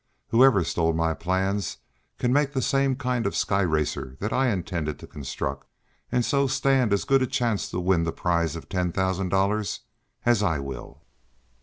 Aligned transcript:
Whoever 0.29 0.63
stole 0.63 0.93
my 0.93 1.13
plans 1.13 1.77
can 2.17 2.33
make 2.33 2.53
the 2.53 2.61
same 2.63 2.95
kind 2.95 3.27
of 3.27 3.33
a 3.33 3.35
sky 3.35 3.61
racer 3.61 4.17
that 4.19 4.33
I 4.33 4.47
intended 4.47 4.97
to 4.97 5.05
construct, 5.05 5.67
and 6.11 6.25
so 6.25 6.47
stand 6.47 6.91
as 6.91 7.05
good 7.05 7.21
a 7.21 7.27
chance 7.27 7.69
to 7.69 7.79
win 7.79 8.03
the 8.03 8.11
prize 8.11 8.55
of 8.55 8.67
ten 8.67 8.91
thousand 8.91 9.29
dollars 9.29 9.81
as 10.25 10.41
I 10.41 10.57
will." 10.57 11.03